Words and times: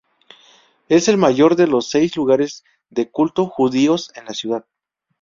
Es 0.89 1.07
el 1.09 1.17
mayor 1.17 1.55
de 1.55 1.67
los 1.67 1.91
seis 1.91 2.15
lugares 2.17 2.63
de 2.89 3.11
culto 3.11 3.45
judíos 3.45 4.11
en 4.15 4.25
la 4.25 4.33
ciudad. 4.33 4.65